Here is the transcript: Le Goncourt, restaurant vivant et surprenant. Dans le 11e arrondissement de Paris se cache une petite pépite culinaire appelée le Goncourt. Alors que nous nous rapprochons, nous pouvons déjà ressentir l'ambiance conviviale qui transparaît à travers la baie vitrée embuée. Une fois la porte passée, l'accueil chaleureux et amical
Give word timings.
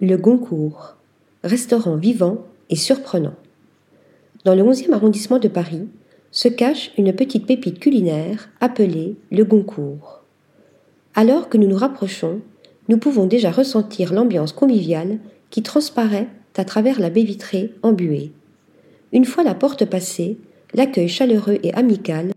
Le 0.00 0.16
Goncourt, 0.16 0.94
restaurant 1.42 1.96
vivant 1.96 2.44
et 2.70 2.76
surprenant. 2.76 3.34
Dans 4.44 4.54
le 4.54 4.62
11e 4.62 4.92
arrondissement 4.92 5.40
de 5.40 5.48
Paris 5.48 5.88
se 6.30 6.46
cache 6.46 6.92
une 6.96 7.12
petite 7.12 7.46
pépite 7.46 7.80
culinaire 7.80 8.48
appelée 8.60 9.16
le 9.32 9.44
Goncourt. 9.44 10.22
Alors 11.16 11.48
que 11.48 11.58
nous 11.58 11.66
nous 11.66 11.76
rapprochons, 11.76 12.40
nous 12.88 12.98
pouvons 12.98 13.26
déjà 13.26 13.50
ressentir 13.50 14.12
l'ambiance 14.12 14.52
conviviale 14.52 15.18
qui 15.50 15.64
transparaît 15.64 16.28
à 16.56 16.64
travers 16.64 17.00
la 17.00 17.10
baie 17.10 17.24
vitrée 17.24 17.72
embuée. 17.82 18.30
Une 19.12 19.24
fois 19.24 19.42
la 19.42 19.54
porte 19.54 19.84
passée, 19.84 20.38
l'accueil 20.74 21.08
chaleureux 21.08 21.58
et 21.64 21.74
amical 21.74 22.30